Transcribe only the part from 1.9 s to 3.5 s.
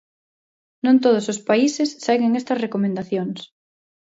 seguen estas recomendacións.